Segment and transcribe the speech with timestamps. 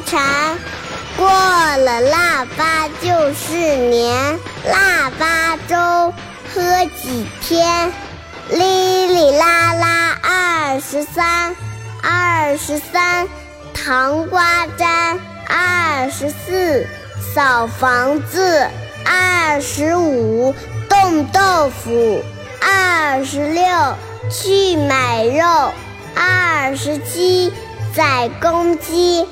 [0.00, 0.56] 蝉。
[1.16, 4.38] 过了腊八就是年，
[4.70, 6.12] 腊八粥
[6.52, 7.92] 喝几天？
[8.50, 11.56] 哩哩啦啦二十三，
[12.02, 13.26] 二十三
[13.74, 15.18] 糖瓜粘，
[15.48, 16.86] 二十四
[17.34, 18.68] 扫房子，
[19.04, 20.54] 二十五
[20.88, 22.22] 冻豆腐，
[22.60, 23.64] 二十六
[24.30, 25.72] 去买肉，
[26.14, 27.52] 二十七
[27.94, 29.26] 宰公鸡。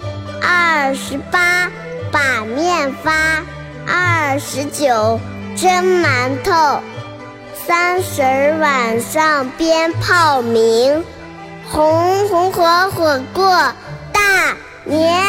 [0.46, 1.70] 二十八
[2.12, 3.42] 把面发，
[3.86, 5.18] 二十九
[5.56, 6.80] 蒸馒头，
[7.66, 8.22] 三十
[8.60, 11.02] 晚上鞭炮鸣，
[11.70, 13.48] 红红火火过
[14.12, 14.54] 大
[14.84, 15.24] 年。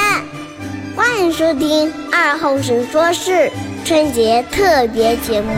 [0.95, 3.49] 欢迎收听二后生说事
[3.85, 5.53] 春节特别节目。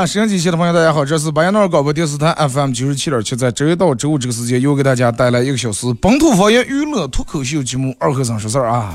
[0.00, 8.92] 了，收音机前的朋友，大家好，这是巴彦淖尔广播电视台 FM 九十七点七，在周一到周五这个时间，又给大家带来一个小时本土方言娱乐脱口秀节目《二和尚说事儿》啊。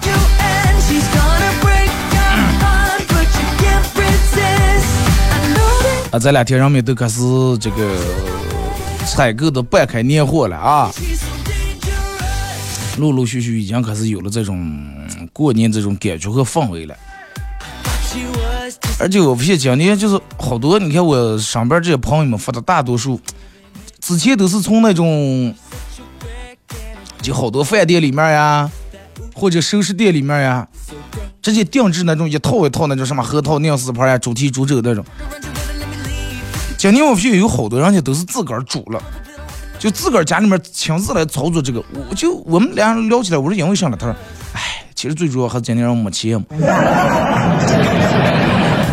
[6.12, 7.22] 啊，这两天人们都开始
[7.60, 7.96] 这个
[9.06, 10.92] 采购的半开年货了啊，
[12.98, 14.78] 陆陆续续已经开始有了这种
[15.32, 16.94] 过年这种感觉和氛围了。
[19.00, 23.20] 而且我发现今年就是好多，你看我上边这些朋友们发的大多数，
[24.00, 25.54] 之前都是从那种
[27.22, 28.70] 就好多饭店里面呀，
[29.34, 30.68] 或者首饰店里面呀，
[31.42, 35.04] 直接定制那种一套一套那种什么核桃酿丝牌呀、猪蹄、猪肘那种。
[36.78, 39.02] 今年我发现有好多人家都是自个儿煮了，
[39.78, 41.84] 就自个儿家里面亲自来操作这个。
[42.10, 43.98] 我就我们俩聊起来，我说因为啥呢？
[44.00, 44.16] 他说，
[44.54, 46.42] 哎，其实最主要还是今年人没钱。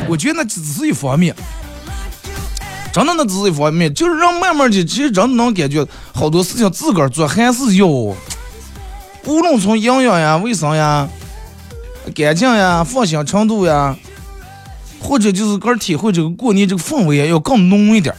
[0.09, 1.35] 我觉得那只是一方面，
[2.93, 8.17] 真的那只是一方面，就是让慢慢的，其实真的能感觉好多事情自个儿做还是要，无
[9.25, 11.09] 论从营养呀、卫生呀、
[12.15, 13.97] 干净呀、放心程度呀，
[15.01, 18.15] 或者就是个体会这个过年这个氛围呀，要更浓一点。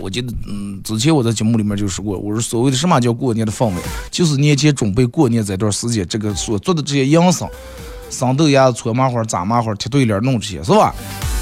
[0.00, 3.74] 我记得，嗯，之前我在节目里面就说过，我说所谓的什么叫过年的氛围，
[4.10, 7.46] 就是年前准备过年这段时间，这个所做的这些养生。
[8.10, 10.94] 生豆芽、搓麻花、炸麻花、贴对联，弄这些是吧？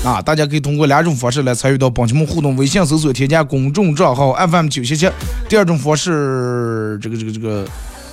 [0.04, 5.08] 啊，大家可以通过两种方式来参与到本节目互动：微信搜索添加公众账号 FM 九七七；
[5.48, 7.66] 第二种方式，这个这个这个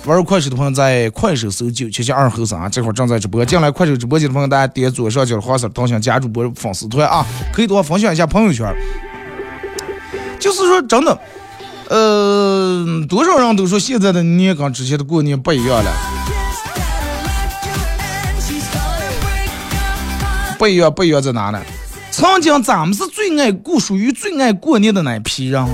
[0.04, 3.44] 玩快手的朋友在快手搜九七七二后生啊，这会儿正在直播。
[3.44, 8.66] 进来快手直播间的朋友，大家点左上角的黄色头像加主播粉丝团啊，可以多分享一下朋友圈。
[10.40, 11.18] 就是说，真的，
[11.88, 15.92] 呃，多少人都说现在的年跟之前的过年不一样了。
[20.58, 21.62] 不一样，不一样在哪呢？
[22.10, 25.66] 曾经咱们是最爱过，属于最爱过年的那批人。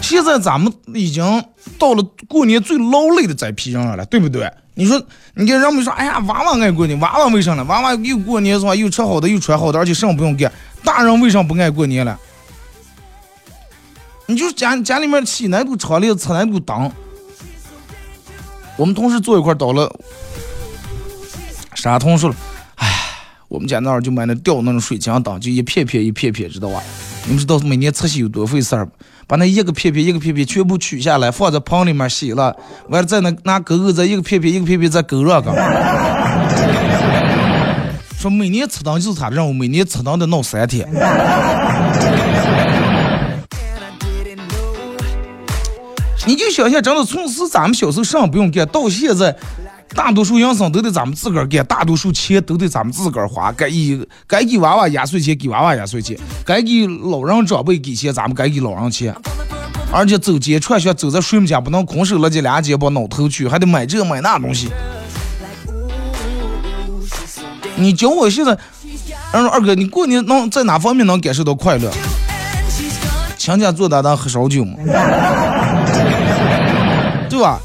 [0.00, 1.44] 现在咱们已经
[1.78, 4.48] 到了过年最劳累的这批人了，对不对？
[4.74, 5.02] 你说，
[5.34, 7.64] 你看人们说，哎呀，娃娃爱过年，娃娃为啥呢？
[7.64, 8.74] 娃娃又过年是吧？
[8.74, 10.52] 又吃好的，又穿好的，而且什么不用干。
[10.84, 12.16] 大人为啥不爱过年了？
[14.26, 16.92] 你就家家里面起那堵窗帘，插那堵灯。
[18.76, 19.92] 我们同事坐一块倒了，
[21.74, 22.36] 啥同事了？
[23.48, 26.82] 我们家那儿就买那吊那种水晶灯，就一片片一片片，知道吧？
[27.24, 28.92] 你们知道每年拆洗有多费事儿不？
[29.28, 32.56] 把那一个片片一个片片全部取下来，放在盆里面洗了，
[32.88, 35.52] 完了再那拿钩钩再一个片片一个片片再勾上个。
[38.18, 40.88] 说每年吃灯就是他的任务，每年吃灯得弄三天。
[46.26, 49.36] 你就想想，真的从此咱们小时候什么不用干，到现在。
[49.94, 53.52] 大多数养生都得咱们自个儿干，大多数钱都得咱们自个儿花。
[53.52, 59.14] 该给该给娃娃压岁钱给娃娃压岁钱，该给老人长辈给钱咱们该给老人钱。
[59.92, 64.68] 而且走街串巷走在谁们家不能空手了这俩肩膀挠头去，还得买这买那东西。
[67.76, 68.58] 你教我现在，
[69.32, 71.90] 二哥，你过年能在哪方面能感受到快乐？
[73.38, 74.74] 亲家坐大堂喝烧酒嘛，
[77.30, 77.60] 对吧？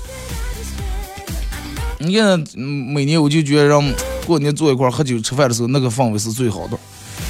[2.03, 3.79] 你看，每年我就觉得让
[4.25, 6.75] 过年坐一块喝酒吃饭的时候，那个氛围是最好的。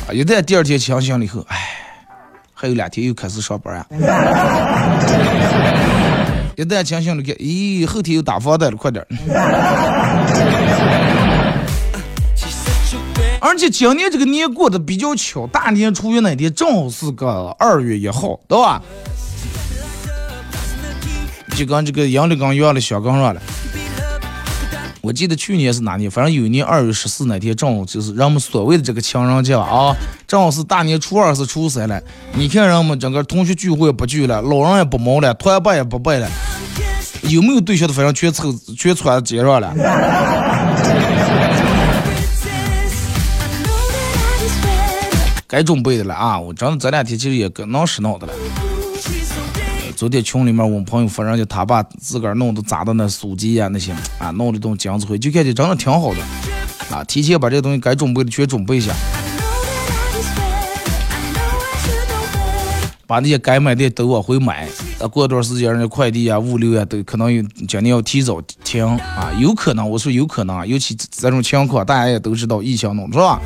[0.07, 1.57] 啊，一旦第二天清醒了以后，哎，
[2.53, 3.85] 还有两天又开始上班啊。
[6.55, 9.05] 一旦清醒了，看，咦，后天又打房贷了，快点。
[13.41, 18.81] 而且今年这个年过得比较巧，大年初一那天正好是个二月一号，对吧？
[21.57, 23.41] 就跟这个阳历跟月历相刚上了。
[25.01, 29.95] 我记得去年是哪年，反正有一年二月十四那天，正好就是人们所谓的这个情人节啊，
[30.27, 31.99] 正好是大年初二是初三了。
[32.35, 36.29] 你看人们整个同学聚会不聚了，老人也不忙了，团拜也不拜了，
[37.23, 39.73] 有没有对象的反正全凑全穿街上了。
[45.47, 46.39] 该准备的了啊！
[46.39, 48.33] 我真的这两天其实也跟闹使闹的了。
[50.01, 56.19] 昨天群里面我们朋友发人家他把自个儿弄的砸的那书籍呀那些啊弄的东浆子灰，就感觉真的挺好的
[56.89, 57.03] 啊！
[57.03, 58.91] 提前把这东西该准备的全准备一下，
[63.05, 64.67] 把那些该买的都往回买。
[64.99, 73.39] 啊，过段时间人家快递啊、物流啊都可能有今年要提早停啊，有可能我说有可能啊，尤其这种情况大家也都知道疫情弄是吧？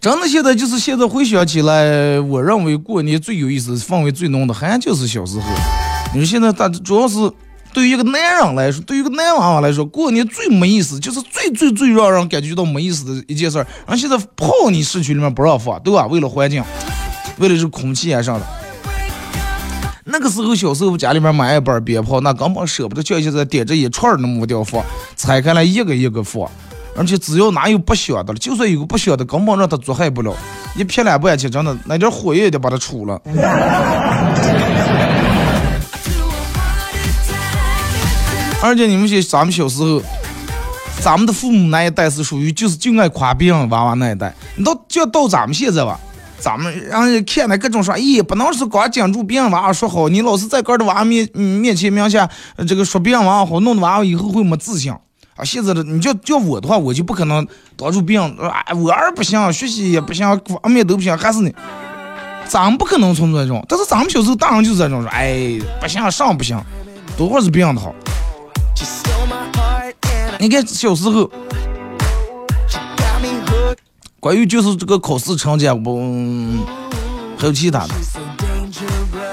[0.00, 5.44] 真的，现在就是现在回想起来，我认为过年最有意思、氛围最浓的，还就是小时候。
[6.14, 7.16] 你说现在，大主要是
[7.72, 13.66] 对于一个男人来说，对于一个男娃娃来说，过年最没意思，就是最最最让人感觉到没意思的一件事儿。
[13.84, 16.06] 然后现在炮你市区里面不让放，对吧？
[16.06, 16.62] 为了环境，
[17.38, 18.46] 为了这空气啊啥的。
[20.04, 24.80] 那个时候小时候家里面买一包鞭炮，那根本舍不得叫现在点着一串儿那么掉放，
[25.16, 26.48] 拆开来一个一个放。
[26.98, 30.34] 而且只要哪有不响的了，就算有个不响的，根本让他做害不了。
[30.74, 33.20] 一撇两半去，真的那点火也得把它出了。
[38.62, 40.02] 而且你们些咱们小时候，
[41.00, 44.34] 咱们的父母那一代是属于就是就爱夸别人娃娃那一代。
[44.56, 46.00] 你到就到咱们现在吧，
[46.38, 52.28] 咱们让人看那各种说，咦，不能是光讲住别人娃娃说好，你老是在个的娃面面前面下
[52.66, 54.92] 这个说别人娃娃好，弄得娃娃以后会没自信。
[55.36, 57.46] 啊，现在的你叫叫我的话，我就不可能
[57.76, 61.54] 当住病，哎，我儿不行，学习也不行，各方面都不行，还是你，
[62.48, 63.64] 咱们不可能从这种。
[63.68, 66.58] 但是咱们小时候大人就是这种说，哎，不行，上不行，
[67.18, 67.94] 多会是病的好。
[70.38, 71.30] 你看小时候，
[74.18, 76.00] 关于就是这个考试成绩，我
[77.38, 77.94] 还有其他的。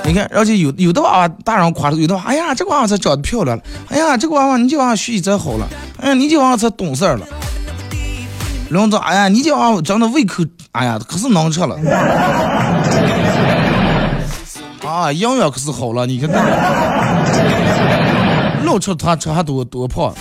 [0.06, 5.68] 你看，而且有有的娃娃大人夸的，有的娃，哎呀，这个娃娃才长得漂亮了，哎呀，这个娃娃你这娃娃学习才好了，
[6.00, 7.22] 哎呀，你这娃娃才懂事了。
[8.70, 11.78] 然后说，哎呀，你这娃娃长得胃口，哎呀，可是能吃了。
[14.86, 16.30] 啊，营养可是好了，你看，
[18.66, 20.14] 老吃他吃还多多胖。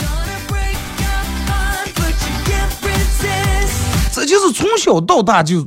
[4.15, 5.67] 这就是从小到大就。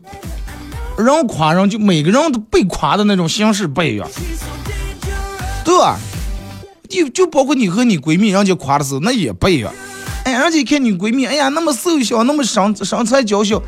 [0.98, 4.08] 人夸人就每个人都被夸的那种形式不一样，
[5.64, 5.98] 对吧？
[6.88, 9.74] 就就包括你和你闺蜜，人家夸的时候那也不一样。
[10.24, 13.62] 哎，人家一看你闺蜜，哎呀，那么瘦小，那么身身材娇小，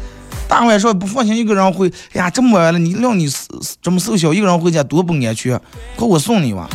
[0.48, 3.28] 大晚上不放心一个人回，哎呀，这么晚了，你让你
[3.82, 5.60] 这么瘦小一个人回家多不安全，
[5.96, 6.70] 快我送你吧。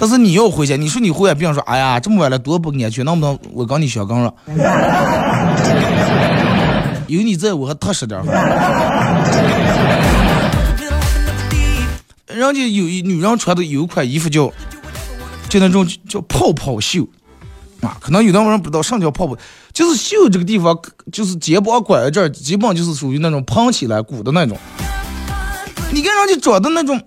[0.00, 4.32] 但是你要回家，你说你回家，别人说，哎呀，这么晚了多不安全，能不能我跟你小刚了？
[7.08, 8.24] 有你在我还踏实点儿。
[12.26, 14.52] 人家有一女人穿的有一款衣服叫，
[15.48, 17.08] 就那种叫泡泡袖
[17.80, 19.34] 啊，可能有的人不知道什么叫泡泡，
[19.72, 20.78] 就是袖这个地方
[21.10, 24.56] 就是肩膀拐这儿，基本就是属于那种蓬起来鼓的那种。
[25.90, 27.00] 你看人家长的那种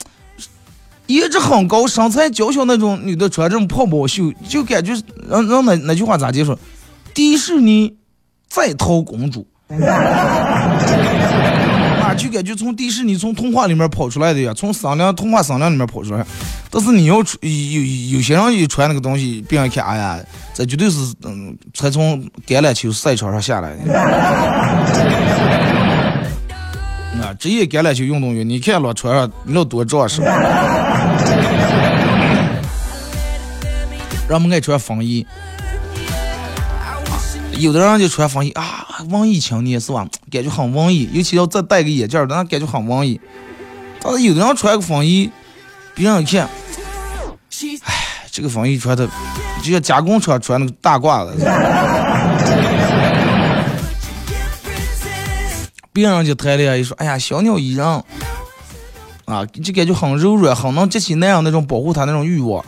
[1.05, 4.93] 颜值很高、身材娇小那种女的穿这种泡泡袖，就感觉
[5.29, 6.57] 让让那那句话咋结束？
[7.13, 7.95] 迪士尼
[8.49, 9.47] 在逃公主。
[12.01, 16.25] 啊，就感觉从迪士尼、从童话里面跑出来的呀，从商量童话商量里面跑出来。
[16.69, 20.19] 但是你要穿有有些人一穿那个东西，别人看，哎呀，
[20.53, 23.93] 这绝对是嗯，才从橄榄球赛场上下来的。
[27.21, 30.21] 啊，职业橄榄球运动员，你看老穿上，你老多壮实。
[34.27, 35.25] 人 们爱穿风衣。
[37.61, 40.07] 有的人就穿风衣啊，文艺青年是吧？
[40.31, 43.21] 感觉很文艺，尤其要再戴个眼镜儿，那感觉很文艺。
[44.01, 45.29] 但是有的人穿个风衣，
[45.93, 46.49] 别人一看，
[47.83, 47.93] 哎，
[48.31, 49.07] 这个风衣穿的
[49.61, 51.37] 就像加工厂穿那个大褂子。
[55.93, 57.85] 别人就谈恋爱一说，哎呀，小鸟依人
[59.25, 62.65] 啊，就感觉很柔软，很能激起男人那种保护他那种欲望。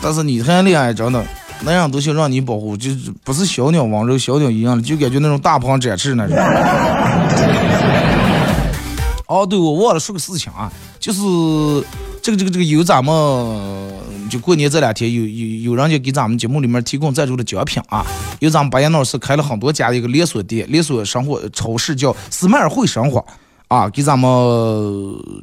[0.00, 1.22] 但是你谈恋爱真的。
[1.64, 6.36] 那样都想让你保护，就是不是小鸟温柔，小鸟一样的，就感觉那种大鹏展翅那种。
[9.26, 11.20] 哦，对，我忘了说个事情啊，就是
[12.20, 13.14] 这个这个这个有咱们
[14.28, 18.04] 就过年这两天有有有人家给咱们节目里面提供赞助的奖品啊，
[18.40, 23.24] 有咱们巴彦淖尔市开了很多家的一个连锁店，连锁生活超市叫斯迈尔汇生活
[23.68, 24.30] 啊，给咱们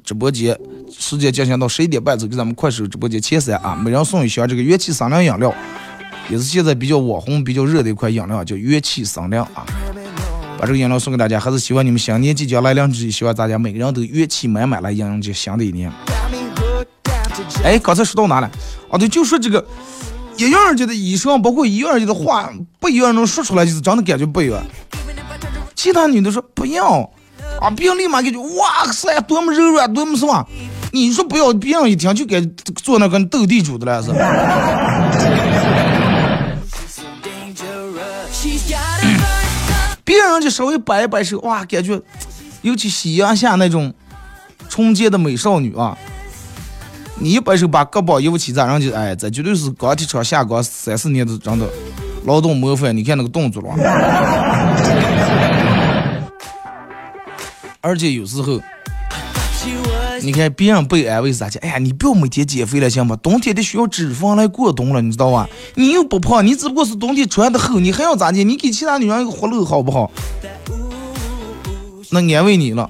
[0.06, 0.56] 直播间
[0.96, 5.54] 时间进行到十一点半左右，给咱们快手直播间前三啊，每人送一箱这个元气三粮饮料，
[6.30, 9.66] 也是现在比较网红、比较热的一款饮料，叫元气三粮啊。
[10.58, 15.92] 把这个饮料送给大家，还是希望你们新年即将来临之际，希望大家每个人都元气满满来迎接新的一年。
[17.64, 18.52] 哎，刚才说到哪了？
[18.90, 19.66] 哦，对，就说这个
[20.38, 24.62] 一样儿的医生，包括一样儿的话，不一样能说出来，就是真的感觉不一样。
[25.76, 27.10] 其他女的说不要，
[27.60, 30.48] 啊，别人立马感觉哇塞，多么柔软，多么什么？
[30.94, 32.40] 你说不要，别人一听就该
[32.76, 34.12] 做那跟斗地主的了是。
[40.22, 42.00] 别人家稍微摆一摆手，哇，感觉，
[42.62, 43.92] 尤其夕阳下那种
[44.70, 45.98] 纯洁的美少女啊，
[47.20, 51.68] 你一摆手把胳膊一起咋，人就哎，这绝对是钢铁厂下岗三四年的真的
[52.26, 52.96] 劳动模范。
[52.96, 53.70] 你看那个动作了，
[57.82, 58.62] 而且有时候，
[60.24, 61.58] 你看别人被安慰啥去？
[61.60, 63.18] 哎呀，你不要每天减肥了行吗？
[63.24, 65.50] 冬天得需要脂肪来过冬了，你知道吧？
[65.76, 68.44] 你又不胖，你只不过是冬天穿的厚，你还要咋的？
[68.44, 70.12] 你给其他女人一个活路好不好？
[72.12, 72.90] 那安慰你了。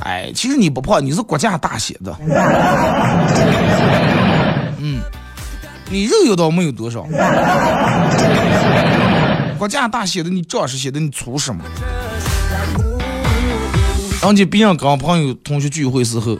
[0.00, 2.16] 哎，其实你不胖，你是骨架大写的。
[4.78, 5.00] 嗯，
[5.90, 7.06] 你肉有倒没有多少，
[9.58, 11.62] 骨架大写的，你壮实些的，你粗什么？
[14.22, 16.38] 人家别人跟朋友同学聚会时候，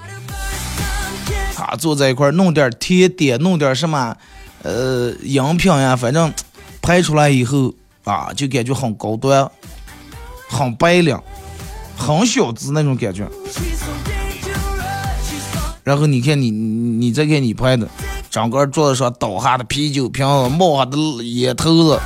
[1.55, 4.17] 他坐在一块儿弄点甜点，弄点什么，
[4.63, 6.33] 呃，饮品呀，反正
[6.83, 7.73] 拍出来以后
[8.05, 9.51] 啊，就感觉很高端，
[10.49, 11.19] 很白领。
[11.99, 13.27] 很小资那种感觉，
[15.83, 17.89] 然后你看你你再看你拍的，
[18.29, 21.99] 整个桌子上倒下的啤酒瓶子，冒下的烟头子，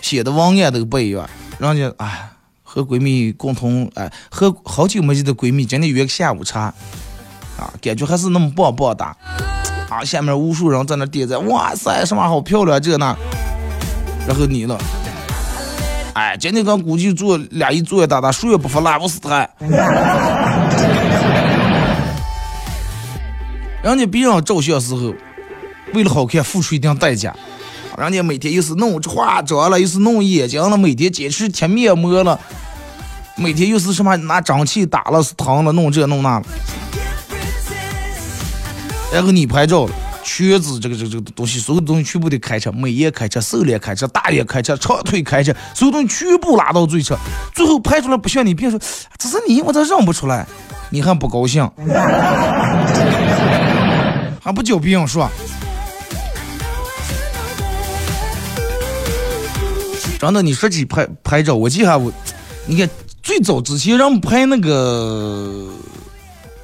[0.00, 1.30] 写的文案都不一样。
[1.58, 2.30] 人家哎，
[2.74, 6.72] 和闺蜜共同哎，和好久没见的闺蜜今天约个下午茶，
[7.58, 9.14] 啊，感觉还是那么棒棒哒。
[9.90, 13.14] 啊，下面无数人在那点赞，哇塞，什么好漂亮这那，
[14.26, 14.78] 然后你呢？
[16.14, 19.46] 哎，今天刚估计做俩一坐一大大，谁也不服拉不死他。
[23.82, 25.12] 人家别人照相时候，
[25.92, 27.36] 为了好看付出一定代价。
[27.98, 32.40] 人家每天又是弄化妆了，又是弄眼睛了，每天坚持贴面膜了，
[33.36, 36.46] 每天又是什么拿蒸汽打了是疼了，弄这弄那了。
[39.12, 39.92] 然后你拍照了。
[40.24, 47.18] 瘸子这个这个这个东西，所有东西全部得开车，美颜开车，瘦脸开车，大眼开车，长腿开车，所有东西全部拉到最车，
[47.52, 48.78] 最后拍出来不像你，别说
[49.18, 50.46] 这是你，我咋认不出来？
[50.90, 51.68] 你还不高兴？
[54.40, 55.28] 还不叫别人说？
[60.20, 62.12] 真的，你说起拍拍照，我记下我，
[62.66, 62.88] 你看
[63.22, 65.68] 最早之前让拍那个。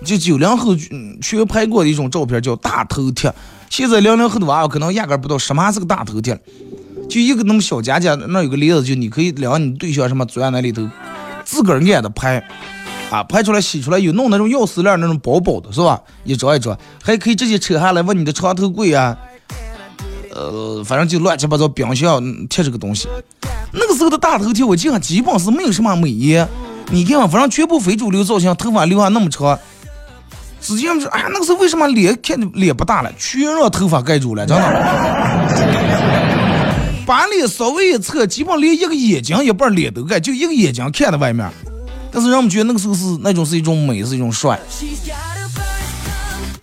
[0.04, 0.76] 就九零后
[1.20, 3.34] 全拍过的一种照片叫大头贴，
[3.68, 6.40] 现在零零后的娃娃可能压根不知道什么是个大头贴，
[7.10, 10.88] 就一个那么小夹夹，那有个链子，就你可以量你对象什么钻那里头，
[11.44, 12.38] 自个儿按的拍，
[13.10, 16.00] 啊，拍出来洗出来有弄那种钥匙链那种薄薄的，是吧？
[16.22, 19.18] 一张一张，还可以直接扯下来往你的床头柜啊，
[20.32, 23.08] 呃，反正就乱七八糟冰箱贴这个东西。
[23.72, 26.48] 那个时候的大头贴，我记得基本是没有什么美颜，
[26.90, 29.58] 你看，反正全部非主流造型，头发留下那么长。
[30.60, 34.64] 实际上，哎，那个时候为什么脸看脸不大了，全让头发盖住了，真的。
[37.06, 41.48] 把脸稍微一侧，基本连一个眼睛一半脸都盖，就一个眼睛看在外面。
[42.10, 44.58] 但是让我们觉得那个时候是那种是一种美，是一种帅。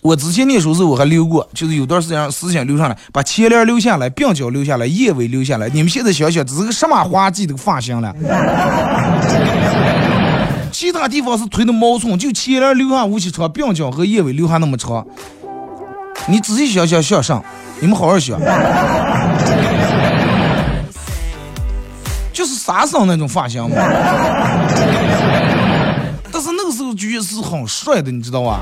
[0.06, 5.68] 我之前念书时候我还留过，就是有段时间思想留上来，把前脸留下来，鬓角留下来，眼尾留下来。
[5.70, 8.14] 你们现在想想，这是个什么滑稽的发型了？
[10.70, 15.04] 其他地方是推的毛寸，就前脸留下无锡长，鬓角和眼尾留下那么长。
[16.28, 17.44] 你仔细想想想上，
[17.80, 18.38] 你们好好想，
[22.32, 23.74] 就是沙僧那种发型嘛。
[26.30, 28.60] 但是那个时候觉得是很帅的，你知道吧？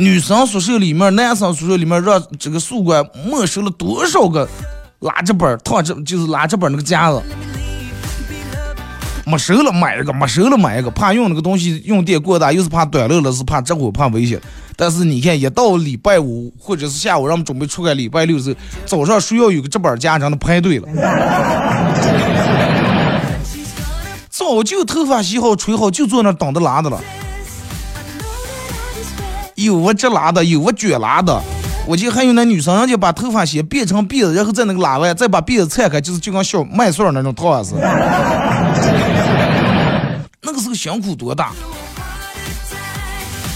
[0.00, 4.48] 女生宿舍里面，男生宿舍里面，让这个宿管没收了多少个
[5.00, 7.22] 拉直板、套着就是拉直板那个夹子。
[9.26, 14.40] 没收了买一个，没收了买一个，怕用那个东西用电过大，又是怕短路了，是怕着火，怕危险。
[14.74, 20.88] 但是你看，一到礼拜五或者是下午，让我们准备出个礼拜六时，早上需要有个这板家长的排队了。
[24.30, 26.98] 早就头发洗好吹好，就坐那等着拉的了。
[29.64, 31.38] 有我这拉的，有我卷拉的。
[31.86, 37.74] 我记得还有那女生，人家把头发先变成辫子，然后在那个拉完，再把辫子拆开，就是就跟小麦穗那种套子。
[40.42, 41.50] 那个时候辛苦多大。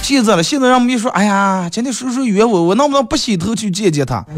[0.03, 4.23] 现在了，现在让我们一说，哎呀，今天叔叔约我，我能不能不洗头去见见他？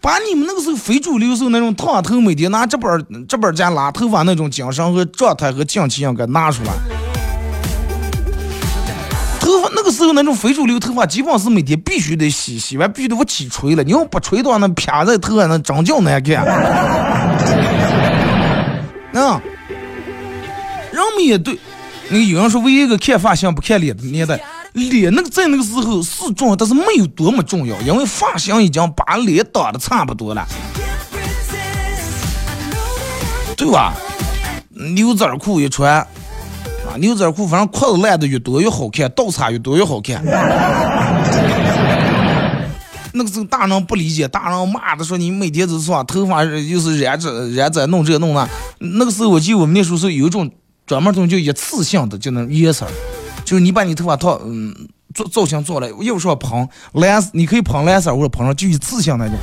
[0.00, 6.72] 把你们那个时候非主流时候那种烫头，每天拿这本这本家拉头发那种精神和状态和劲气样给拿出来。
[9.94, 13.82] 时候那种非主流头发，基本上是每天必须得洗，洗完必须得我起吹了。
[13.82, 16.44] 你要不吹的话，那撇在头上那真叫难看。
[19.14, 19.40] 啊，
[20.92, 21.58] 人们也对。
[22.10, 24.38] 那个有人说，唯一一个看发型不看脸的年代，
[24.74, 30.46] 脸那个在那个时候是重要，但是没有多么重要，因为发型已经把脸挡的差不多了，
[33.56, 33.94] 对吧？
[34.94, 36.06] 牛仔裤一穿，
[36.94, 40.22] 啊，牛仔裤反正裤子烂的越多越好看，倒插越多越好看。
[43.12, 48.48] 那个时候大人不理解，大人骂的说你每天都是把头发又是染这染这弄这弄那。
[48.78, 50.48] 那个时候我记得我们那时候是有一种。
[50.86, 52.86] 专门东西就一次性的就能颜色，
[53.42, 54.70] 就是你把你头发套嗯
[55.14, 59.34] 做造型做了，又说蓬蓝，你可以蓬蓝色或者蓬上就一次性那种。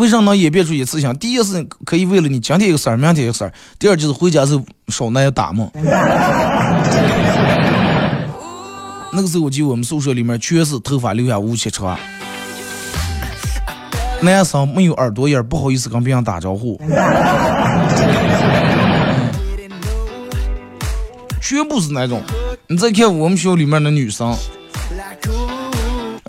[0.00, 1.14] 为什么能演变出一次性？
[1.18, 5.70] 第一是可以为了你今天一个事儿，明天一个事儿；第二就是回家时候少那些打梦。
[9.12, 11.98] 那个时候我记得我们宿舍里面全是头发留下乌七长，
[14.22, 16.80] 男生没有耳朵眼，不好意思跟别人打招呼。
[21.42, 22.22] 全部是那种，
[22.68, 24.34] 你再看我们学校里面的女生，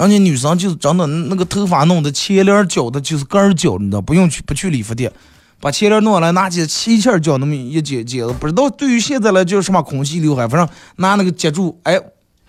[0.02, 5.12] 而且女生就是真的那个头发弄的前帘绞的，就是根儿绞，你知道，不用去不去理发店，
[5.60, 12.00] 把前帘弄下来，拿起气气绞那么一剪剪子，不知道对于现在来叫什么空气刘海，反正拿那个接住，哎，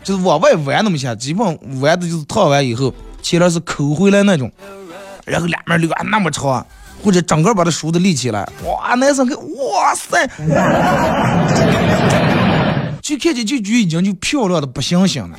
[0.03, 1.47] 就是往外弯那么下，基本
[1.83, 4.51] 弯的就是烫完以后前帘是抠回来那种，
[5.27, 6.67] 然后两边留啊那么长，
[7.05, 10.27] 或者整个把它梳的立起来，哇，男生看，哇塞。
[13.03, 15.39] 就看见就觉已经就漂亮的不行行了。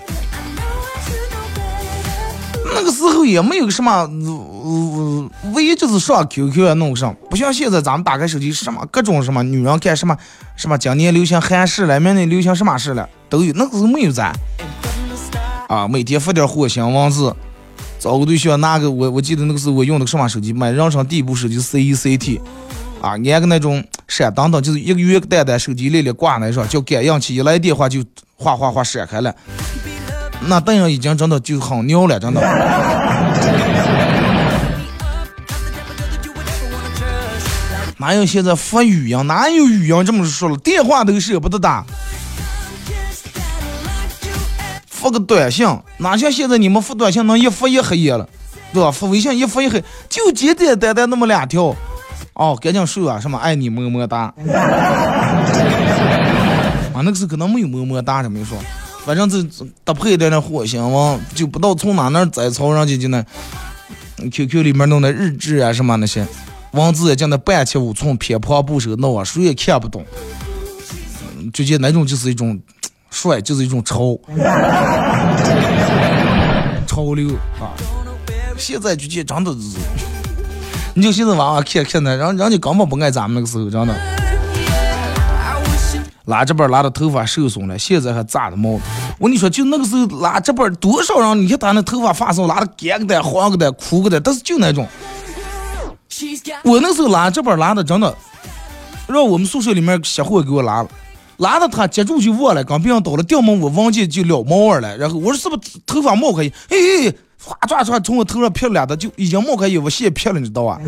[2.75, 4.09] 那个时候也没有什么，
[5.53, 10.17] 唯一就是上 QQ 啊弄上，不像现在咱们打开手机什么各种什么女人干什么
[10.55, 13.53] 什么今年流行韩式了，明年流行什么式了都有。
[13.53, 14.33] 那个时候没有咱
[15.67, 17.36] 啊，每天发点火星文字，
[17.99, 22.39] 找个对象拿个我我记得那个时候我用的什么手机，买人生第一部手机 CECT。
[23.01, 28.01] 啊，连个那种闪灯灯，就是一个月个蛋蛋，手机里里挂那上，叫感应器，一来电话就
[28.38, 29.36] 哗哗哗闪开了。
[30.47, 32.41] 那灯上已经真的就很牛了，真的。
[37.97, 39.27] 哪有现在发语音？
[39.27, 40.58] 哪有语音这么说了？
[40.58, 41.86] 电话都舍不得打，
[44.88, 45.65] 发个短信，
[45.97, 48.27] 哪像现在你们发短信能一发一黑夜了，
[48.73, 48.91] 对吧？
[48.91, 51.73] 发微信一发一黑，就简简单单那么两条。
[52.34, 53.17] 哦，赶紧睡啊！
[53.19, 54.34] 什么爱你么么哒。
[56.93, 58.58] 啊，那个时候可能没有么么哒，这没说，
[59.06, 63.24] 反正这搭配的那火星文，就不知道从哪那摘草，人家就那
[64.32, 66.26] QQ 里面弄的日志啊什么那些
[66.72, 70.04] 文字也讲的半切五寸，偏旁部首闹啊，谁也看不懂。
[71.54, 72.60] 就觉那种就是一种
[73.12, 74.18] 帅，就是一种潮，
[76.88, 77.76] 潮流啊。
[78.58, 79.78] 现在就觉真的是。
[80.96, 84.22] 你就现在娃娃看看那，人人家根本不爱咱们那个时候，真的。
[86.25, 88.79] 拉这边拉的头发受损了，现在还扎的毛。
[89.19, 94.88] 我跟你说，就那个时候拉这边多少人，你看他那头发发色拉的干个的、黄个的、枯个的，但是就那种。
[96.63, 98.15] 我那时候拉这边拉的真的，
[99.07, 100.89] 让我们宿舍里面小伙给我拉了，
[101.38, 104.97] 拉的他接住就忘了，刚别人倒了掉毛，我忘记就撩毛儿了。
[104.97, 106.53] 然后我说是不是头发冒可以？
[106.69, 107.13] 哎。
[107.45, 110.79] 哗唰唰从我头上撇了俩的，就已经冒开我线撇了，你知道吧？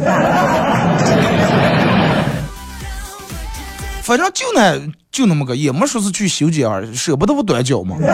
[4.05, 4.79] 反正就那
[5.11, 7.97] 就那么个，也没说是去修剪而，舍不得不短脚嘛。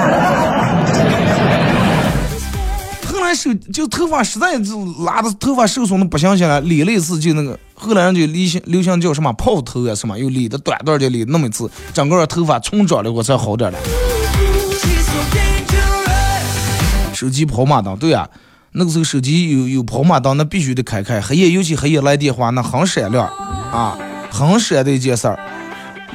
[3.06, 13.78] 后来手就头发实在就拉的头发受损的不行行了，理了一次就那个，后来人就流行流行叫什么泡头啊什么，又理的短短的理那么一次，整个头发重长了我才好点了。
[17.14, 18.30] 手机跑马灯，对啊，
[18.72, 21.20] 那个时候手机有有跑马灯，那必须得开开。
[21.20, 23.98] 黑夜尤其黑夜来电话，那很闪亮啊，
[24.30, 25.38] 很闪的一件事儿。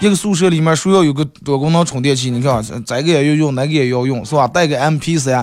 [0.01, 4.47] 一个宿舍里面说要有个多功能充电器，你看这个也要用，那个也要用，是吧？
[4.47, 5.43] 带个 MP 三，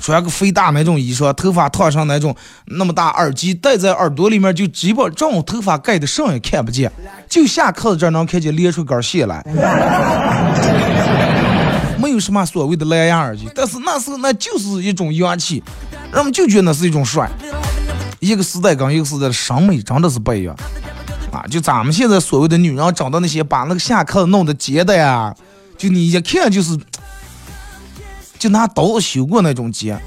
[0.00, 2.34] 穿个肥大那种衣裳，头发烫上那种
[2.66, 6.90] 那么大耳机戴在耳朵里面，就基本这种头发盖的上也看不见，
[7.28, 9.44] 就下课这能看见连出根线来。
[11.96, 15.62] 没有什么所谓的蓝牙耳机，但是那时候那就是一种洋气，
[16.12, 17.30] 人们就觉得那是一种帅。
[18.18, 20.56] 一个时代跟一个时代的审美真的是不一样
[21.34, 25.34] 啊，就咱们现在所谓的女人找到那些，把那个下颌弄得尖的呀，
[25.76, 26.78] 就你一看就是，
[28.38, 30.00] 就拿刀修过那种尖，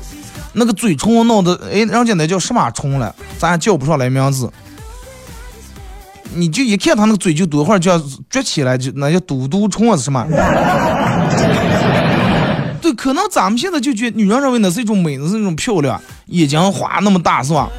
[0.53, 4.49] 那个嘴唇弄的，哎，人家那叫什么虫了，咱叫不上来名字。
[6.33, 7.99] 你就一看他那个嘴就多会儿就要
[8.31, 10.25] 撅起来，就那叫嘟嘟虫啊是什么？
[12.81, 17.69] 对，可能咱们现在就觉女人认为那是一种美，是一种漂亮，眼睛花那么大是吧？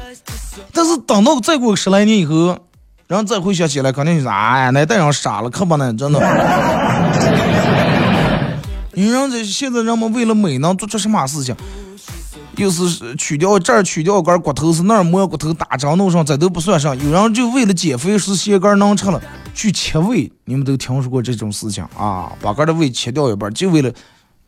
[0.73, 2.57] 但是等到再过十来年以后，
[3.09, 6.19] 然后再回想起来，肯定就是哎，那代人傻了，可不能真的。
[8.93, 11.55] 女人这现在人们为了美能做出什么事情？
[12.57, 16.95] 又是取掉这儿取掉根骨头，是那儿磨骨头打针弄上，这都不算上。
[17.03, 19.19] 有人就为了减肥，是鞋跟能吃了，
[19.55, 22.31] 去切胃，你们都听说过这种事情啊？
[22.39, 23.91] 把根的胃切掉一半，就为了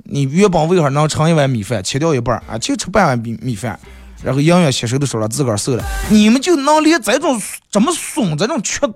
[0.03, 3.79] 你原本胃上能盛一碗米饭，切掉一半啊，就吃半碗米米饭，
[4.23, 5.83] 然后营养吸收的少了，自个儿瘦了。
[6.09, 8.87] 你们就能连这种这么损、这种缺，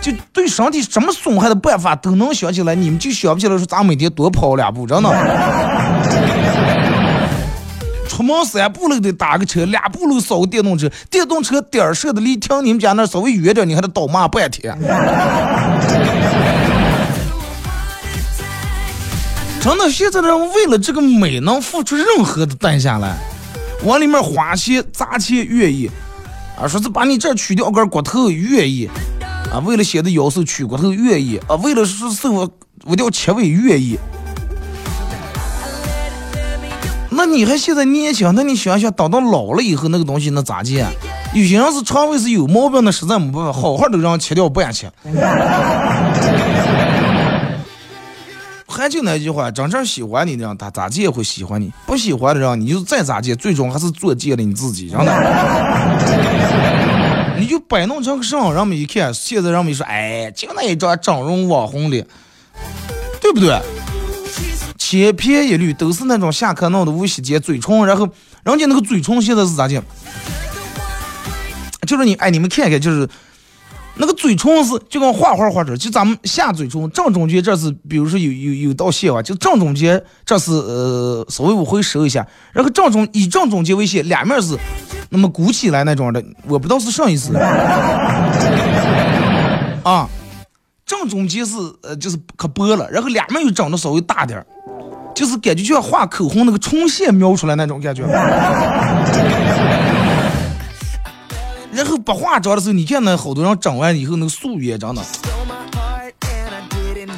[0.00, 5.10] 就对身体什么损害的办法都能想起来，你们就想不起来说咱每天多跑两步，真的。
[8.08, 14.76] 出门三步路得打个车，两步路扫个电动车，电动车点儿设的离停你们家那稍微远点，你还得倒骂半天。
[19.62, 23.16] 真的，现在的人为了这个美能付出任何的代价来，
[23.84, 25.90] 往里面花钱砸钱愿意，
[26.56, 28.88] 啊，说是把你这取掉根骨头愿意，
[29.52, 32.32] 啊，为了显得腰瘦取骨头愿意，啊，为了是瘦
[32.84, 33.98] 我掉切胃愿意。
[37.10, 40.86] 那你还现在年轻，那你想想，等到老了以后那个东西那咋接？
[41.34, 44.90] 有些人是肠胃是有毛病，那实在没办法，好好的让切掉不敢切。
[48.72, 55.12] 还就那句话，真正喜欢你的人，他咋接也会喜欢你；不喜欢的人，你就再咋接，最终还是作贱了你自己，真的。
[57.38, 62.06] 你就摆弄成个上，人们一看，现在人们一说，哎，就那一张整容网红脸，
[63.20, 63.60] 对不对？
[64.78, 68.08] 千篇一律都是那种下课弄的无细节嘴唇，然后
[68.44, 69.82] 人家那个嘴唇现在是咋的？
[71.86, 73.08] 就是你哎，你们看看，就是
[73.96, 84.56] 那个嘴唇是就跟画画画着，就咱们下嘴唇正中间这是，比如说有有有道线啊，就正中间这是呃稍微往回收一下，然后正中以正中间为线，两面是
[85.10, 87.36] 那么鼓起来那种的，我不知道是啥意思
[89.84, 90.08] 啊。
[90.86, 94.46] 正中间是呃就是可薄了，然后两面又长得稍微大点儿。
[95.14, 98.02] 就是感觉就像画口红那个唇线描出来那种感觉，
[101.72, 105.02] 然后不化妆的时候，你看那好多人整完以后那个素颜真的，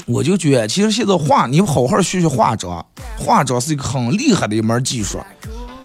[0.06, 2.84] 我就觉得其实现在化你好好学学化妆，
[3.18, 5.18] 化妆是一个很厉害的一门技术，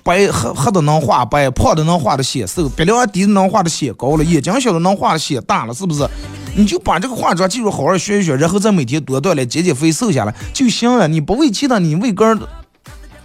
[0.04, 6.08] 白黑黑的能化白，胖的能化的显瘦，鼻梁低的能化的显高了，眼睛小的能化的显大了，是不是？
[6.56, 11.08] 你就把这个化妆技术好好学一学，然后再每天多锻炼，减减肥，瘦下来就行了。
[11.08, 12.40] 你不为其他，你为个人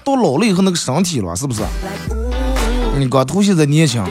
[0.04, 1.62] 到老了以后那个身体了，是不是？
[2.96, 4.04] 你光图现在年轻，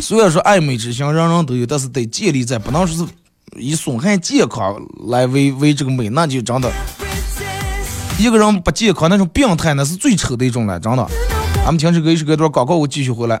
[0.00, 3.12] 虽然说爱美之心人人都有，但是得建立在不能说是
[3.58, 4.76] 以损害健康
[5.08, 6.70] 来为为这个美，那就真的
[8.18, 11.06] 一个人不健康那种病态，那是最丑的一种了，真的。
[11.56, 13.40] 咱们听这个一首歌段广告，我继续回来。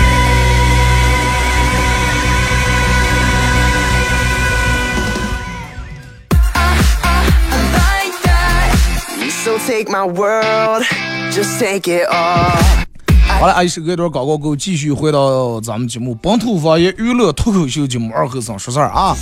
[13.39, 19.15] 好了，阿姨是隔一段广告后，继续回到咱们节目本土方言娱乐脱口秀节目二和尚说事儿啊。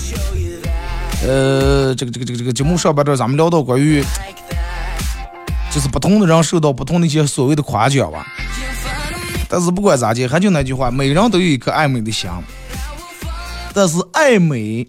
[1.26, 4.04] 呃，这个这个这个这个节目上半段咱们聊到关于，
[5.72, 8.28] 就是不同的人受到不同的一些所谓的夸奖吧。
[9.50, 12.30] 但是不管咋地，还就那句话，每人都有一颗爱美的心。
[13.74, 14.88] 但是爱美，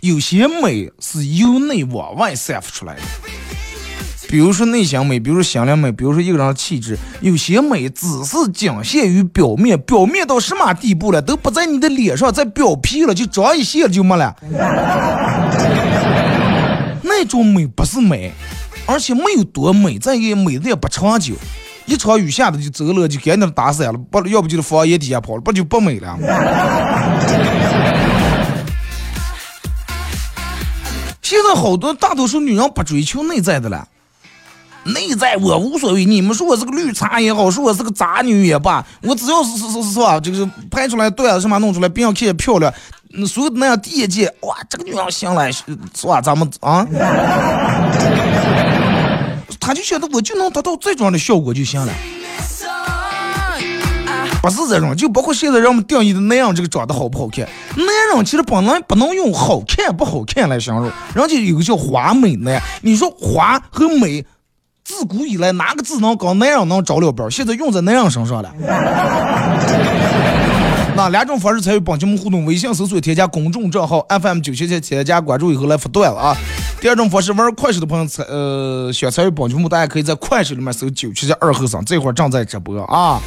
[0.00, 3.02] 有些美是由内往外散发出来的。
[4.28, 14.36] 比如说内心美，比如说心灵美，比如说一个人的气质，有些美只是仅限于表面，表面到什么地步了，都不在你的脸上，在表皮了，就长一些就没了。
[17.02, 18.30] 那种美不是美，
[18.84, 21.32] 而且没有多美，再一个美的也不长久，
[21.86, 26.18] 一场雨下的就走了，就赶紧打伞了，不要不就是房檐底下跑了，不就不美了。
[31.22, 33.88] 现在好多大多数女人不追求内在的了。
[34.94, 42.72] 内在我无所谓，你们说我是个绿茶也好，说我是个渣女也罢，我只要是是是是吧，就是拍出来段子什么弄出来，别人看漂亮，
[43.26, 45.62] 所有的那样第一件，哇，这个女人行了，是
[46.06, 46.20] 吧？
[46.20, 46.86] 咱们啊，
[49.60, 51.92] 他就觉得我就能达到这种的效果就行了，
[54.40, 57.46] 不是这种，就包括现在让我们定义的那样，这个长得好不好看，
[57.76, 64.24] 那样其实不能不能用好看不好看来形容，人家有个叫华美男，你说华和美。
[64.88, 67.30] 自古以来，哪个字能跟那样能着了边？
[67.30, 68.50] 现在用在那样身上了。
[70.96, 76.34] 那两种方式参与本节目互动：微信搜索添加公众账号 FM 九七七，添加关注以后来发段了啊。
[76.80, 83.20] 第二种方式，玩快手的朋友参呃想参与本节目，大家可以在快手里面搜九七七二后生，这会儿正在直播啊。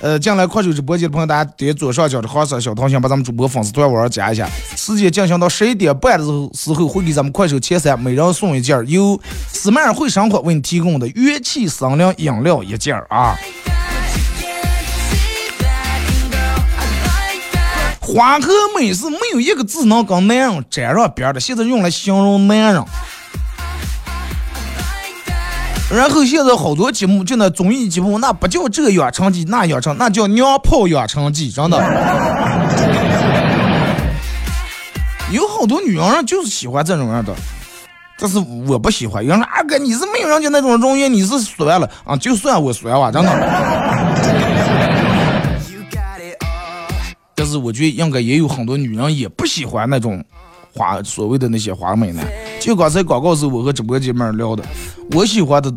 [0.00, 4.48] 呃，进来快手直播间的朋友，大家点左上角的黄色小桃心，把咱们主播粉丝团往上加一下。
[4.76, 13.34] 时间进行到十一点半的时候，时候会给咱们快手前三每人送一件由斯麦尔会生活为你提供的元气森林饮料一件啊。
[18.00, 22.84] 花和美是没有一个字能跟男人沾上边的，现在用来形容男人。
[25.88, 31.78] 然后现在好多节目，就那综艺节目，那不叫这养成记，那养成那叫娘炮养成记，真的。
[35.30, 37.32] 有好多女人就是喜欢这种样的，
[38.18, 39.24] 但是我不喜欢。
[39.24, 42.16] 有人说二哥你是没有人家那种容颜，你是酸了啊？
[42.16, 43.30] 就算我酸吧，真的。
[47.34, 50.24] 但是我觉得应该也有很多女人也不喜欢那种
[50.74, 52.26] 花所谓的那些花美男。
[52.66, 54.64] 就刚才广告时，我和直播间里面聊的，
[55.12, 55.72] 我喜欢的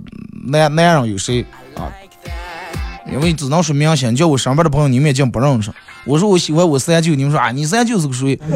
[0.48, 1.86] 男男人有谁啊？
[3.12, 5.72] 因为只能说明星，叫我身边的朋友你们也竟不认识。
[6.04, 8.36] 我说我喜欢我三舅，你们说啊，你三舅是个谁？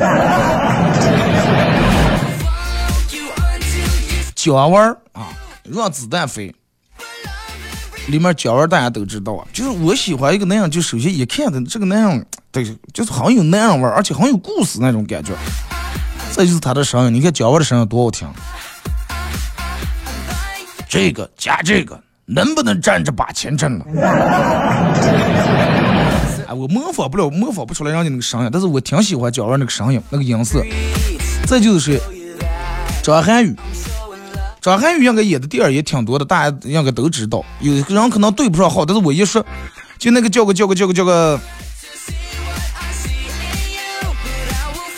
[4.33, 5.29] 姜文啊，
[5.65, 6.51] 让子弹飞。
[8.07, 15.33] 里面姜文大家都知道啊，就是我喜欢一个男人，就首先一看的这个男人，对，就是很有男人味，而且很有故事那种感觉。
[16.35, 18.27] 再就是他的声音，你看姜文的声音多好听。
[20.89, 23.85] 这个加这个，能不能站着把钱挣了？
[26.47, 30.65] 哎，我模仿不了，模仿不出来人家那个声音，但是我挺喜欢姜文那个声音，那个音色。
[31.45, 32.01] 再就是
[33.03, 33.55] 张涵予，
[34.59, 37.45] 张涵予应该演的电影也挺多的，大家应该都知道。
[37.59, 39.45] 有个人可能对不上号，但是我一说，
[39.99, 41.39] 就那个叫个叫个叫个叫个，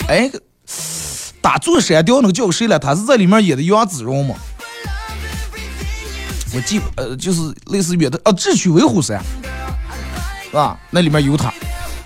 [0.08, 0.32] 哎。
[1.46, 2.80] 打坐山雕那个叫谁来？
[2.80, 4.34] 他是在里面演的杨子荣吗？
[6.56, 9.24] 我记呃，就是类似于的啊，智取威虎山，
[10.50, 10.76] 是吧？
[10.90, 11.54] 那里面有他，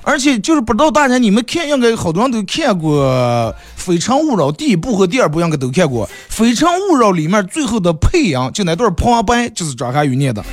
[0.02, 3.02] 而且就是不知道大家你们看，应该好多人都看过
[3.78, 6.06] 《非诚勿扰》第一部和第二部，应该都看过。
[6.28, 10.44] 《非诚勿扰》里面最后的配音，就那段旁白就是张涵予念的，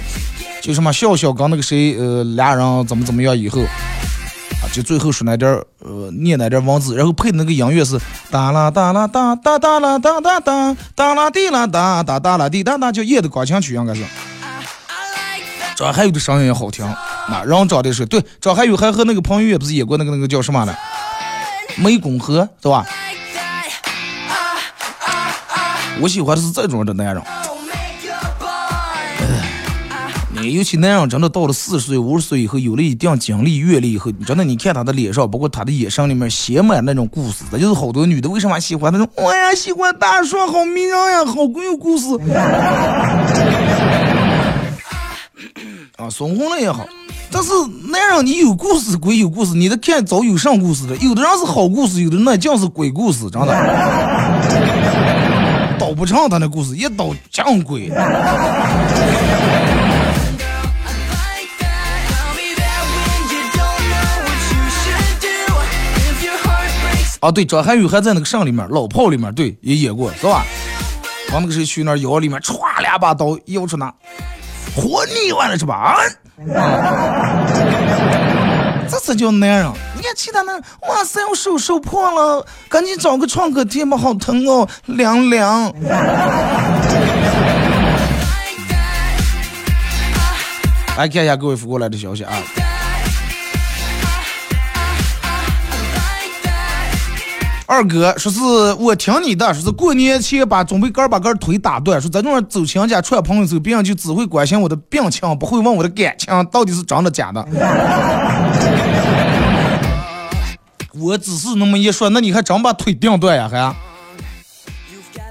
[0.63, 3.61] 就什么笑笑跟那个谁呃俩人怎么怎么样以后。
[4.73, 7.99] 就最后说那点儿呃，念那点儿文字，然后配的那个音乐是
[8.31, 14.05] 哒啦哒啦哒哒哒啦哒哒哒哒啦滴啦哒哒哒啦滴哒哒，就夜的钢琴曲应该是。
[15.77, 16.87] 张涵予的声音也好听，
[17.29, 20.77] 那人长得是对，张涵予还和那个彭于晏不是演过那个那个叫什么的
[21.79, 22.87] 湄公河是吧？
[26.01, 27.23] 我喜欢的是这种的男人。
[30.53, 37.45] 尤其男人真的到了四十岁、五十岁以后，有了一定经历、阅历以后，真的你看他的脸上，包括他的眼神里面，写满那种故事。
[37.51, 42.07] 这就是好多女的为什么喜欢那种，我呀喜欢大叔，好迷人呀，好有故事。
[45.97, 46.87] 啊，孙红雷也好，
[47.31, 47.51] 但是
[47.91, 53.55] 男人你有故事归有故事，你得看早有上故事的，有的人是好故事，有的那叫是鬼故事，真的。
[55.79, 57.91] 倒不成他那故事，一倒讲鬼。
[67.27, 70.47] 啊，对，张涵予还在那个上里面，老炮里面，对，也演过，是吧？
[71.33, 73.93] 我们那个谁去那窑里面，歘两把刀摇出那，
[74.77, 75.97] 活腻歪了是吧？
[76.55, 77.45] 啊！
[78.89, 79.69] 这才叫男人。
[79.97, 85.73] 你看其他男人，哇塞，我手手破了，赶紧找个创可贴吧，好疼哦，凉凉。
[90.97, 92.33] 来看一下各位发过来的消息啊。
[97.69, 98.41] 二哥说是
[98.75, 107.45] 我听你的，说是过年前把准备杆把杆腿打断，说在路上走亲家串朋友时候，别人就只会关心我的病情，不会问我的感情到底是真的假的。
[110.95, 113.49] 我只是那么一说，那你还真把腿定断呀？
[113.51, 113.59] 还？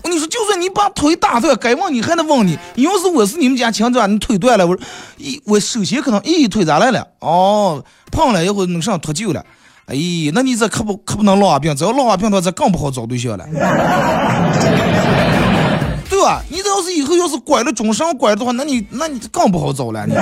[0.04, 2.60] 我你说，就算你把腿打断，该问你还得问你。
[2.76, 4.78] 你要是我是你们家亲家，你腿断了，我
[5.18, 7.08] 一我首先可能咦腿咋来了？
[7.20, 9.44] 哦，胖了以后那上脱臼了。
[9.88, 9.96] 哎，
[10.34, 11.76] 那你这可不可不能老花病？
[11.76, 13.46] 只要老花病的话，这更不好找对象了，
[16.10, 16.42] 对吧？
[16.50, 20.04] 你这要是以后要是拐了终身拐的话，那你那你更不好找了。
[20.08, 20.16] 你，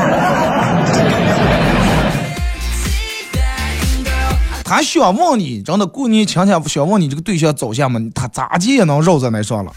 [4.65, 8.01] 他想问你，真的过年前天想问你这个对象找下吗？
[8.13, 9.71] 他咋地也能绕在那上了。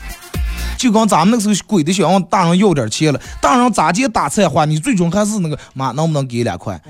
[0.76, 6.80] 就跟咱们那时候鬼的想问大人要点钱了，大人咋接打菜话，你最终还是那个妈能不能给两块？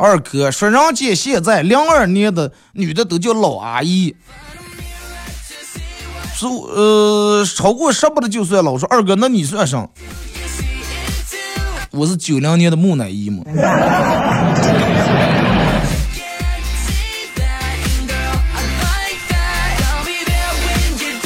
[0.00, 4.14] 二哥说：“人家现在零二年的女的都叫老阿姨，
[6.36, 8.78] 说呃超过十八的就算老。
[8.78, 9.88] 说二哥，那你算啥？
[11.90, 13.42] 我是九零年的木乃伊嘛。”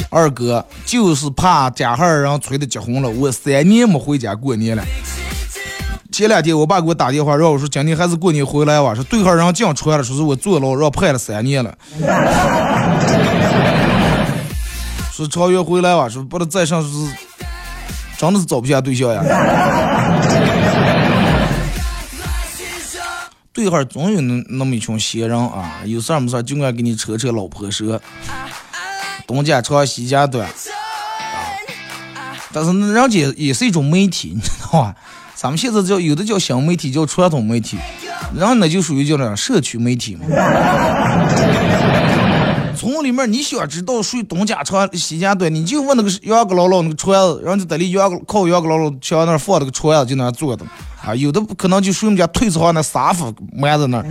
[0.09, 4.83] 二哥就是怕家孩儿人催的结婚了，我三年没回家过年了。
[6.13, 8.93] 前两天我爸给我打电话，让我说今年还是过年回来吧。
[8.93, 11.75] 说对号人进穿了，说是我坐牢，让判了三年了。
[15.11, 16.89] 说超越回来吧，说不能再上，是
[18.15, 19.23] 真的是找不下对象呀。
[23.51, 27.99] 对号总有那那么一群闲人啊，有事儿没事儿就爱给你扯扯老婆舌。
[29.25, 30.47] 东家长西家短，
[32.51, 34.95] 但是人家也是一种媒体，你知道吧？
[35.43, 37.77] 咱们现在叫有的叫新媒体，叫传统媒体，
[38.33, 40.21] 然后那就属于叫那社区媒体嘛。
[42.77, 50.65] 从里面你想知道谁东家长西家短，你就问那个杨个姥姥那个串子，然后就在里杨个靠杨个姥姥墙那放那个串子，就那坐的
[51.03, 51.13] 啊。
[51.13, 54.01] 有的不可能就属我们家退子上那沙发埋在那。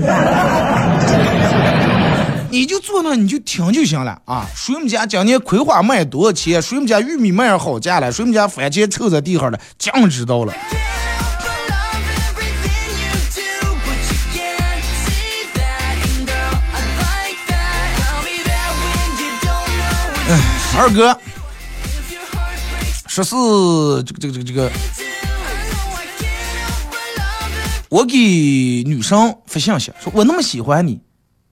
[2.50, 4.46] 你就坐那，你就听就行了啊！
[4.54, 6.60] 谁们家今年葵花卖多少钱？
[6.60, 8.12] 谁们家玉米卖好价了？
[8.12, 9.58] 谁们家番茄臭在地上了？
[9.78, 10.52] 讲知道了。
[20.74, 21.16] 二哥，
[23.06, 23.34] 说是
[24.04, 24.70] 这个这个这个这个，
[27.90, 28.16] 我给
[28.86, 31.00] 女生发信息，说我那么喜欢你。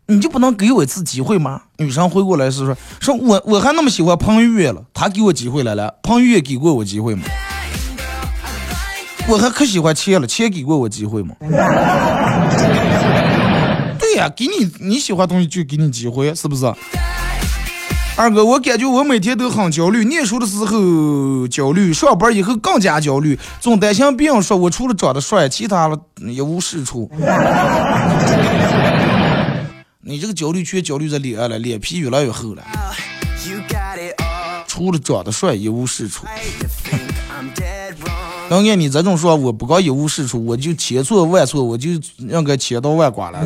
[0.06, 1.62] 你就不能给我一次机会吗？
[1.78, 5.94] 女生回过来是说，说我我还那么喜欢彭于晏了，他给我机会来了。
[6.02, 7.22] 彭于晏给过我机会吗？
[9.28, 11.36] 我还可喜欢钱了，钱给过我机会吗？
[14.00, 16.64] 对呀，给你你喜欢东西就给你机会，是不是？
[18.20, 27.10] 二哥，我感觉我每天都很焦虑，念书的时候焦虑，上班以后更加焦虑，总担心别人说我除了长得帅，其他的一无是处。
[30.02, 32.62] 你这个焦虑全焦虑在脸了，脸皮越来越厚了。
[34.66, 36.26] 除了长得帅一无是处。
[38.50, 43.40] 要按你这种说，我不光一无是处，我就千错万错，我就应该千刀万剐了。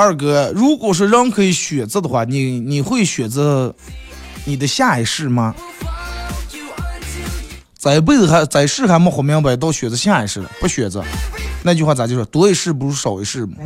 [0.00, 3.74] 二哥，如果说人可以选择的话，你你会选择
[4.46, 5.54] 你的下一世吗？
[7.78, 11.04] 这辈子还这世还没活明白，到选择下一世了，不选择，
[11.62, 12.24] 那句话咋就说？
[12.24, 13.52] 多一事不如少一事嘛。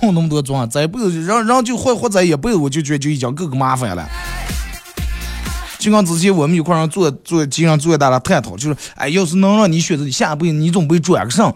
[0.00, 4.08] 弄那么多装，这辈子让让就活活这一辈子，我就觉得就已经够个麻烦了。
[5.78, 11.54] 就跟之前我们一块儿做做经常做大家探讨，就是哎，要是能让你选择，你下一步你准备转个上？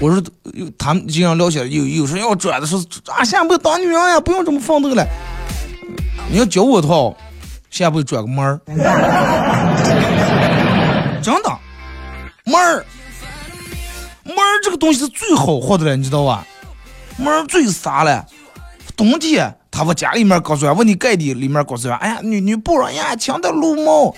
[0.00, 0.22] 我说
[0.54, 2.74] 有他们经常聊起来，有有时候要转的是
[3.06, 5.06] 啊，下一步当女人呀，不用这么奋斗了。
[6.30, 7.14] 你要教我套，
[7.70, 8.58] 下一步转个门儿，
[11.22, 11.50] 真的
[12.44, 12.84] 门儿
[14.24, 16.46] 门儿这个东西是最好活的了，你知道吧？
[17.18, 18.24] 门儿最啥了？
[18.96, 21.94] 冬天他往家里面搞砖，往你盖的里面搞砖。
[21.98, 24.14] 哎呀，女女不让呀，强的撸毛。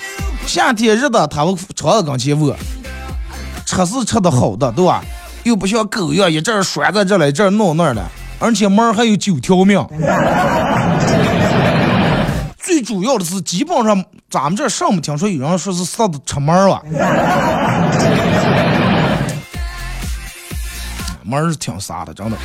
[0.46, 2.54] 夏天热的，他往窗子跟前窝，
[3.66, 5.02] 吃是吃的好的，对吧？
[5.44, 8.02] 又不像狗一样，一阵儿拴在这来，一阵儿弄那儿的，
[8.38, 9.84] 而且猫还有九条命。
[12.58, 16.80] 最主要的是，基本上咱们这上没听说有人说是啥子出门儿了。
[21.24, 22.36] 门儿是挺啥的，真的。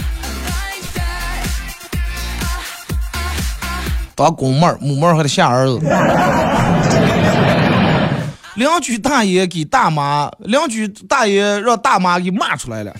[4.15, 5.79] 当公猫，母猫还得下儿子。
[8.57, 12.91] 邻居大爷给大妈，邻居大爷让大妈给骂出来了。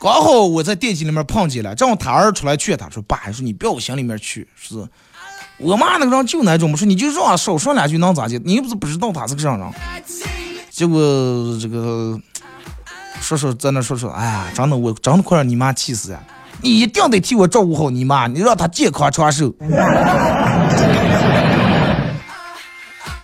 [0.00, 4.76] 刚好我在电梯里面碰见了，正好他儿出来劝他说：“爸，说你不要往心里面去，是
[5.58, 8.38] 我妈那个人就那种，我说你就让少说两句能咋的？
[8.44, 9.68] 你又不是不知道他是个啥人。”
[10.70, 11.00] 结果
[11.60, 12.16] 这个
[13.20, 16.22] 说说在那说说，哎呀，真的我真的快让你妈气死呀！
[16.62, 19.52] 你一定得替我照顾好你妈，你让她健康长寿。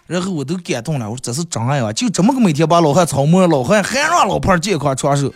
[0.06, 1.92] 然后我都感动了，我说这是真爱啊！
[1.92, 5.32] 就这么个每天把老汉操磨，老汉还让老伴健康长寿，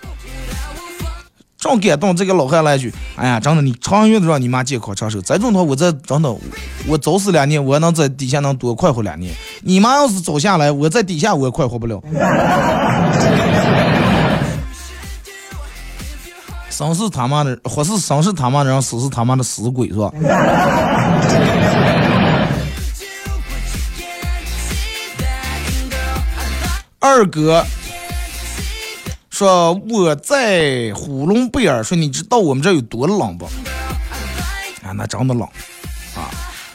[1.57, 2.15] 正感动。
[2.15, 5.19] 这个老汉来一句：“哎呀，真的，你长远的让你妈健康长寿。
[5.23, 6.35] 再这种的话，我这真的，
[6.87, 9.33] 我早死两年，我能在底下能多快活两年。
[9.63, 12.03] 你妈要是早下来，我在底下我也快活不了。
[16.69, 20.13] 生是他妈的，活是生是他妈的人，死是他妈的死鬼，是吧？”
[27.07, 27.65] 二哥
[29.31, 33.45] 说我在呼伦贝尔，说你知道我们这有多冷不？
[34.85, 35.43] 啊，那真的冷
[36.17, 36.27] 啊！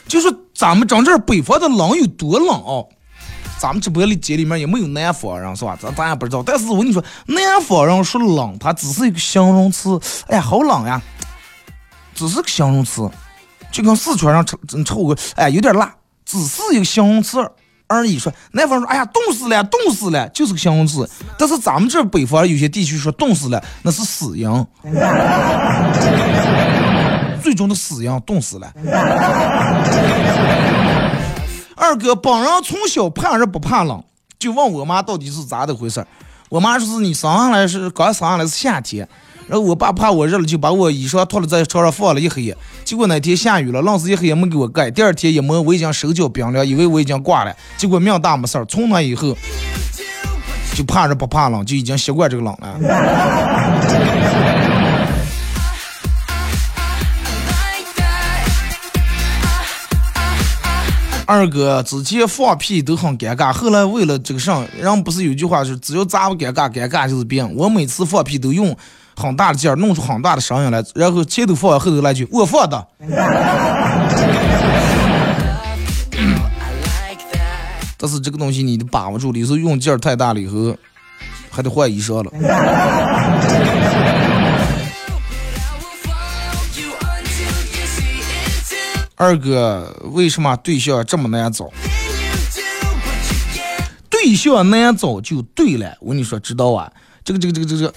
[0.08, 2.80] 就说咱们整这北方的冷有多冷啊？
[3.58, 5.78] 咱们直播里间里面也没有南方人是吧？
[5.78, 6.42] 咱咱也不知道。
[6.42, 10.00] 但是我跟你说，南方人说冷，它只是一个形容词。
[10.28, 11.00] 哎呀，好冷呀，
[12.14, 13.06] 只是个形容词，
[13.70, 17.38] 就跟四川人吃吃火锅，哎，有点辣，只是一个形容词。
[17.86, 21.08] 而已说，南方说，哎呀，冻死了，冻死了，就是个形容词。
[21.38, 24.66] 但是咱们这北方有些地区说冻死了，那是死人，
[27.42, 28.72] 最终的死人，冻死了。
[31.76, 34.02] 二哥本人从小怕热不怕冷，
[34.38, 36.06] 就问我妈到底是咋的回事
[36.48, 39.08] 我妈说是你生下来是刚生下来是夏天。
[39.52, 42.56] 然后我爸怕我热了，就把我衣裳脱了在床上放了一黑夜。
[42.86, 44.90] 结果那天下雨了，愣是一黑夜没给我盖。
[44.90, 47.54] 第二天一摸，我已经手脚冰凉，以为我已经挂了。
[47.76, 49.36] 结果命大没事儿，从那以后
[50.74, 52.78] 就怕热不怕冷，就已经习惯这个冷了。
[61.26, 64.50] 二哥之前放屁都很尴尬，后来为了这个事，
[64.80, 67.54] 人不是有句话说，只要咱不尴尬，尴尬就是病。
[67.54, 68.74] 我每次放屁都用。
[69.16, 72.86] 很大的劲儿，弄出很大的声音来，然后前头放，后头来句我放的。
[77.96, 80.76] 但是这个东西你得把握住，有时候用劲儿太大了以后，
[81.50, 82.32] 还得换衣裳了。
[89.14, 91.70] 二哥，为什么对象这么难找？
[94.10, 96.90] 对象难找就对了，我跟你说，知道啊？
[97.22, 97.94] 这个这个这个这个。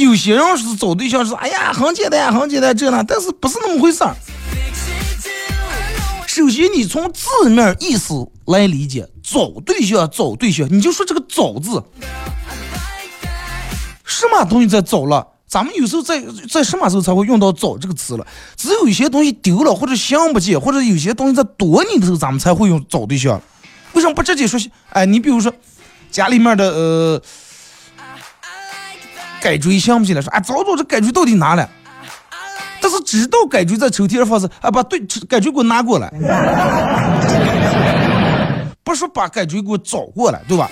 [0.00, 4.14] 有些人是找对象是，哎呀，很简单，很简单，这那，但是不是那么回事儿。
[6.26, 8.14] 首先，你从字面意思
[8.46, 11.82] 来理解，找对象，找对象，你就说这个“找”字，
[14.04, 15.26] 什么东西在找了？
[15.48, 18.26] 咱们有时候在在什么时候才会用到“找”这个词了？
[18.56, 23.40] 只有一些东西丢了，或者想不见，或者有些东西在躲你的时候，咱们才会用“找对象”。
[23.94, 24.60] 为什么不直接说？
[24.90, 25.52] 哎，你比如说
[26.10, 27.22] 家里面的呃。
[29.40, 31.68] 改锥想不起来，说啊，早早这改锥到底哪了？
[32.80, 36.08] 但是知道改锥在抽屉里放着，啊，把对改锥给我拿过来，
[38.84, 40.70] 不是把改锥给我找过来，对吧？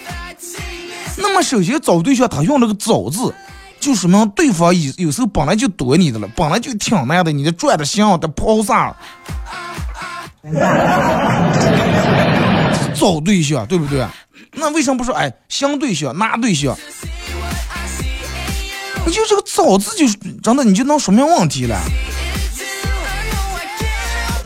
[1.18, 3.34] 那么首先找对象，他用那个找字，
[3.80, 8.94] 就说明对方有有时候本来就躲你的了，本来就挺难的，你的转的香的抛啥？
[12.94, 14.06] 找对象，对不对？
[14.52, 16.76] 那为什么不说哎，相对象，拿对象？
[19.06, 20.04] 你就这个“早”字，就
[20.42, 21.80] 真的你就能说明问题了。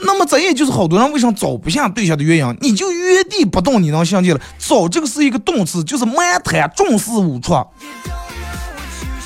[0.03, 2.57] 那么这也就是好多人为什么找不下对象的原因。
[2.61, 4.41] 你就原地不动，你能想见了？
[4.59, 7.55] 找这个是一个动词，就是蛮谈重事无出，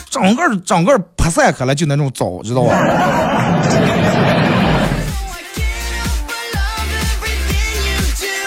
[0.09, 2.73] 整个整个拍散开了就那种找，知道吧？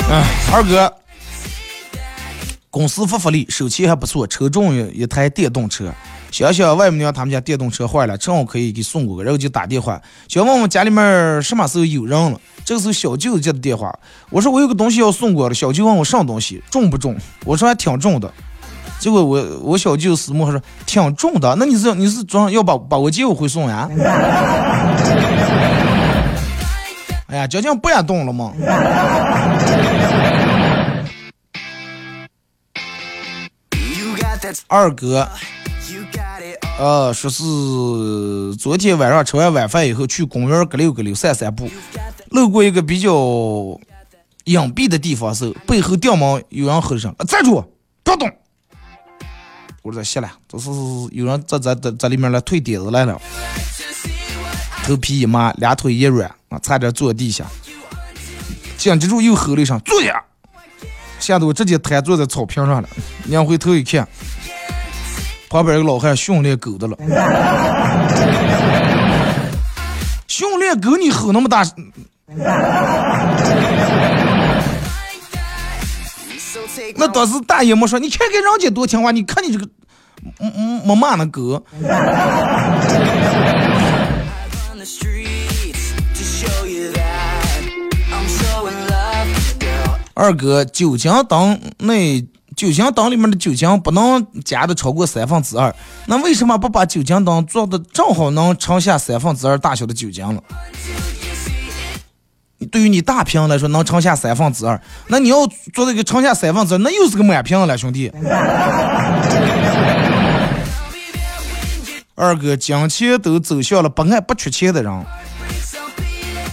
[0.10, 0.24] 哎，
[0.54, 0.94] 二哥，
[2.70, 5.94] 公司发福利，手气还不错，抽中一台电动车。
[6.38, 12.40] 想想外母娘他们家电动车坏了，正好可以给送过去，然后就打电话，想问问家里面什么时候有人了。
[12.64, 13.92] 这个时候小舅接的电话，
[14.30, 17.18] 我说我有个东西要送过来，小舅问我什么东西，重不重？
[17.44, 18.32] 我说还挺重的。
[19.00, 23.90] 结果我我小舅思慕说挺重的，那你是你是装要把把我接我回送呀？
[27.30, 28.54] 哎呀，究竟不也动了吗？
[34.68, 35.28] 二哥，
[36.80, 41.68] 呃，说是昨天晚上吃完晚饭以后去公园搁溜搁溜散散步，
[42.30, 43.10] 路过一个比较
[44.44, 47.64] 隐蔽的地方时，背后掉毛有人吼声：“站住，
[48.04, 48.32] 不要动！”
[49.82, 50.70] 我说谢了，这是
[51.12, 53.20] 有人在在在在里面来退点子来了。
[54.84, 57.44] 头皮一麻，两腿一软啊，差点坐地下。
[58.78, 60.24] 紧接着又吼了一声：“坐下！”
[61.20, 62.88] 吓得我直接瘫坐在草坪上了。
[63.30, 64.08] 仰回头一看，
[65.50, 66.98] 旁边一个老汉训练狗的了。
[70.28, 71.64] 训练狗你吼那么大？
[76.96, 79.68] 那当时大爷没说，你看看人家多听话，你看你这个，
[80.40, 81.64] 嗯嗯，没骂那狗。
[90.14, 92.22] 二哥，酒精灯那
[92.58, 95.74] 酒精灯里面的酒精不能加的超过三分之二，
[96.08, 100.42] 那为什么不把酒精灯做的正好能盛下三分之二大小的酒精了？
[102.72, 108.12] 对于你大瓶来说能盛下三分之二，那你要做这个盛下三分之二，那又是个满瓶了，兄弟。
[112.16, 115.06] 二哥，金钱都走向了不爱不缺钱的人，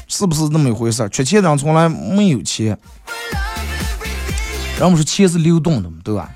[0.07, 1.09] 是不是那么一回事？
[1.09, 2.78] 缺钱的人从来没有钱。
[4.78, 6.30] 人们说钱是流动的嘛，对吧？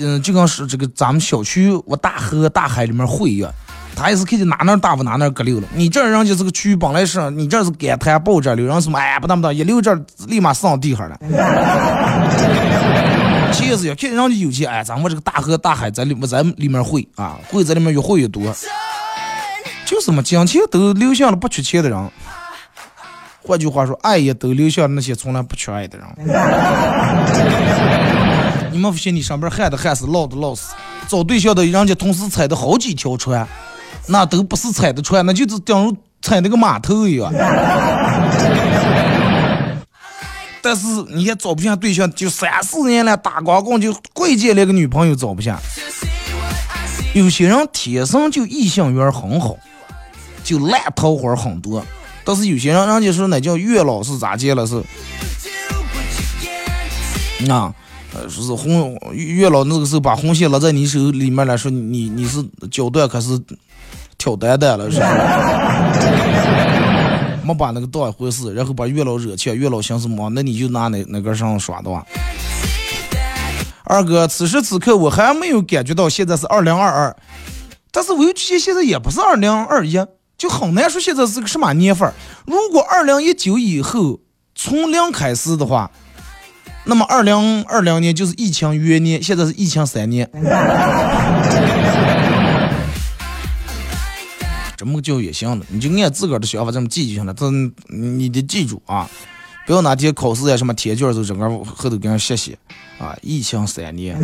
[0.00, 3.52] 嗯，就跟是这个咱们小区我大河大海里面汇一样，
[3.94, 5.68] 他也是看见哪哪大不哪哪搁溜了。
[5.74, 9.94] 你这人家这个区域本来是，你这是干滩抱着流，人什么哎不当不当，一溜这
[10.26, 11.16] 立马上地上了。
[13.52, 18.42] 钱是要看人家有钱，哎，咱们这个大河大海在里面在里面汇啊，汇在里面越汇越多。
[19.84, 22.10] 就是嘛，金钱都流向了不缺钱的人。
[23.44, 26.06] 换句话说，爱也都流向那些从来不缺爱的人。
[28.70, 30.72] 你们不信，你上边喊的喊死，唠的唠死，
[31.08, 33.46] 找对象的人家同时踩的好几条船，
[34.06, 37.30] 那都不是踩的船，那就是等于踩那个码头一样。
[40.64, 45.58] 但是你也找不下对象，就三四年了，打光棍就贵贱连个女朋友找不下。
[47.12, 49.56] 有些人天生就异性缘很好，
[50.42, 51.84] 就烂桃花很多。
[52.24, 54.76] 但是有些人，人家说那叫月老是咋接了是？
[57.50, 57.74] 啊，
[58.14, 63.40] 呃，说是红月老那个时候把红线落在你手里面来说，你你是脚断可是
[64.16, 65.00] 挑担担了是？
[67.44, 70.30] 没把那个当一回事，然后把月老惹气，月老寻思么？
[70.30, 72.06] 那你就拿那那根绳耍的吧。
[73.82, 77.16] 二哥，此时此刻我还没有感觉到现在是二零二二，
[77.90, 79.98] 但是我又觉得现在也不是二零二一。
[80.42, 82.12] 就很难说现在是个什么年份。
[82.46, 84.18] 如果二零一九以后
[84.56, 85.88] 从零开始的话，
[86.82, 90.28] 那么二零二零年就是疫情元年，现在是疫情三年。
[94.76, 97.32] 这么教也行的，你就按自个儿的想法这么记就行了。
[97.32, 97.48] 这
[97.86, 99.08] 你得记住啊，
[99.64, 102.58] 不要哪天考试呀什么填卷时候整个后头给人写写
[102.98, 104.18] 啊，疫情三年。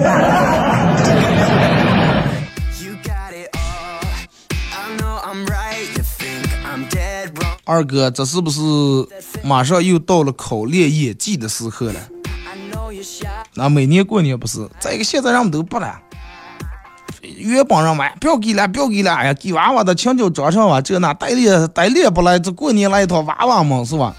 [7.68, 8.60] 二哥，这是不是
[9.44, 12.00] 马上又到了考验演技的时刻了？
[13.52, 14.66] 那每年过年不是？
[14.80, 16.00] 再一个，现在人们都不了，
[17.20, 24.16] 原本人嘛，不要给了，不要给了，哎呀，给娃娃的墙角装上吧，这那带练带练不来，这过年来一套娃娃嘛，是吧？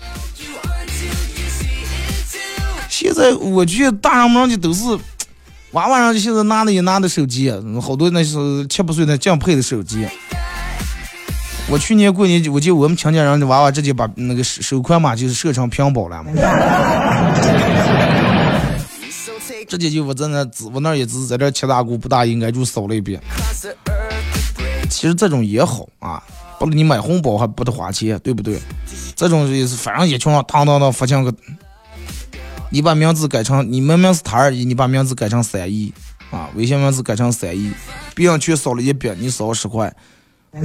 [2.87, 4.83] 现在我觉得大人们人家都是
[5.71, 10.05] 娃娃，人现在拿的也拿的手机，好多那是七八岁的降配的手机。
[11.71, 16.31] 我去年过年，我记得我们亲家人的娃娃直接把那个收款码就是设成屏保了嘛，
[19.67, 20.43] 直接就我在那
[20.73, 23.21] 我那也只是在这七大姑八大姨挨住扫了一遍。
[24.89, 26.23] 其实这种也好啊，
[26.57, 28.59] 不给你买红包还不得花钱，对不对？
[29.15, 31.31] 这种也是，反正一群人当当当发现个，
[32.71, 35.93] 你把名字改成你明明是他二姨，你把名字改成三姨
[36.31, 37.71] 啊，微信名字改成三姨，
[38.15, 39.93] 别人去扫了一遍，你扫十块。
[40.51, 40.63] 二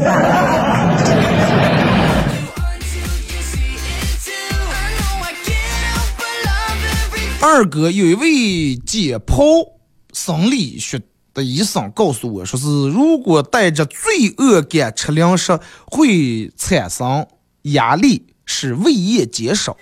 [7.69, 9.73] 哥有一位解剖
[10.15, 11.03] 生理学
[11.35, 14.01] 的医生告诉我说是，如果带着罪
[14.39, 17.27] 恶感吃零食，会产生
[17.63, 19.77] 压力，使胃液减少，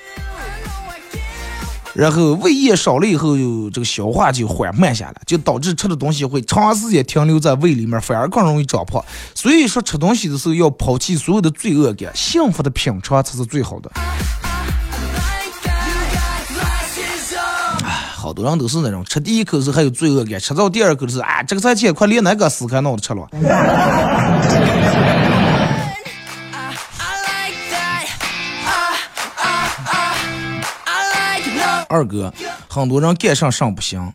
[1.95, 3.37] 然后胃液少了以后，
[3.71, 9.05] 这个消化就缓慢下来，就导致吃的东西会长时间停留在胃里面，反而更容易长胖。
[9.35, 13.91] 所以说，吃东西的时候要抛弃所有的罪恶感，幸福的品尝才是最好的。
[18.15, 23.29] 好多人都是那种吃第一口时还有罪恶感，吃到第二口是啊，这个菜切快连那个撕开脑子吃了。
[31.93, 32.33] 二哥，
[32.71, 34.11] 很多人干上上不行，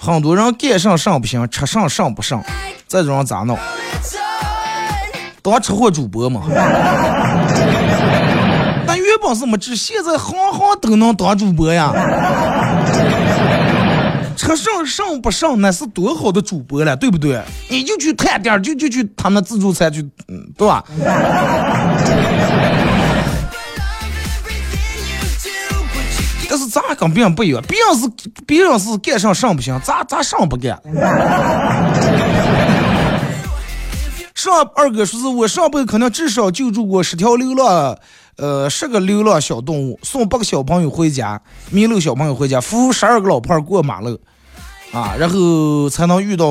[0.00, 2.42] 很多人干上上不行，吃上上不上，
[2.88, 3.58] 这种人咋弄？
[5.42, 6.44] 当吃货主播嘛。
[8.86, 11.92] 但原本是没治，现在行行都能当主播呀！
[14.34, 17.38] 吃上上不上，那是多好的主播了，对不对？
[17.68, 20.82] 你就去探店，就就去他们自助餐去，嗯，对吧？
[26.52, 28.06] 但是咱跟别人不一样，别人是
[28.46, 30.78] 别人是干上上不行，咱咱上不干。
[34.34, 37.96] 上二哥说是我上辈子可能至少救助过十条流浪。
[38.36, 41.40] 呃，十个流浪小动物，送八个小朋友回家，
[41.70, 44.20] 迷路小朋友回家，扶十二个老婆过马路，
[44.92, 46.46] 啊，然后才能遇到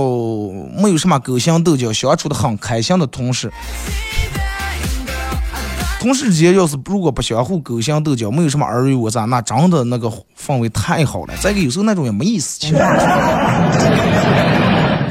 [0.82, 3.52] 没有什么勾心斗角，相处的很开心的同事。
[6.02, 11.34] 同事之间要是如果不相互勾心斗角，没有什么尔虞我诈，那真的那个氛围太好了。
[11.40, 12.74] 再一个，有时候那种也没意思，其实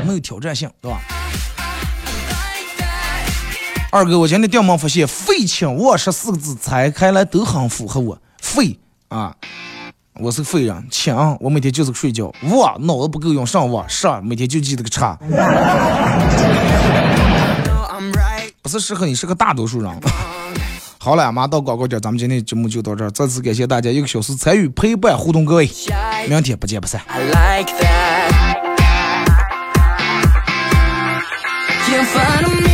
[0.05, 1.01] 没有挑战性，对吧？
[3.93, 8.19] 二哥，我今天电门发现“废寝忘食”四个字拆开来都很符合我。
[8.43, 8.77] 废
[9.11, 9.33] 啊，
[10.15, 10.89] 我是个废人。
[10.91, 12.33] 寝，我每天就是个睡觉。
[12.51, 13.89] 忘，脑子不够用上网。
[13.89, 15.17] 上，每天就记得个差。
[18.61, 19.89] 不是适合你，是个大多数人。
[21.03, 23.11] 好了，马上到广告点，咱们今天节目就到这儿。
[23.11, 25.67] 再次感谢大家一个小时参与陪伴互动，各位，
[26.29, 27.01] 明天不见不散。
[31.93, 32.70] In front of me